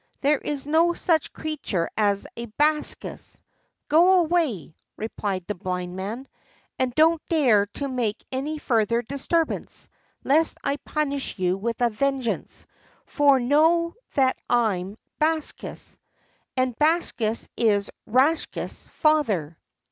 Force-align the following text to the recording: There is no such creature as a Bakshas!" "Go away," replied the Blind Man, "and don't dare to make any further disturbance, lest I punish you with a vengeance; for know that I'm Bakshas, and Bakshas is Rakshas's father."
There 0.21 0.39
is 0.39 0.65
no 0.65 0.93
such 0.95 1.31
creature 1.31 1.87
as 1.95 2.25
a 2.35 2.47
Bakshas!" 2.47 3.39
"Go 3.87 4.21
away," 4.21 4.75
replied 4.97 5.45
the 5.45 5.53
Blind 5.53 5.95
Man, 5.95 6.27
"and 6.79 6.91
don't 6.95 7.21
dare 7.29 7.67
to 7.75 7.87
make 7.87 8.25
any 8.31 8.57
further 8.57 9.03
disturbance, 9.03 9.89
lest 10.23 10.57
I 10.63 10.77
punish 10.77 11.37
you 11.37 11.55
with 11.55 11.81
a 11.81 11.91
vengeance; 11.91 12.65
for 13.05 13.39
know 13.39 13.93
that 14.15 14.39
I'm 14.49 14.97
Bakshas, 15.19 15.99
and 16.57 16.75
Bakshas 16.79 17.47
is 17.55 17.91
Rakshas's 18.07 18.89
father." 18.89 19.55